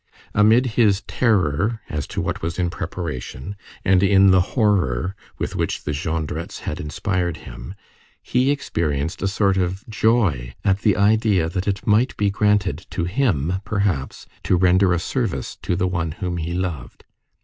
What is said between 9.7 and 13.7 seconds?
joy at the idea that it might be granted to him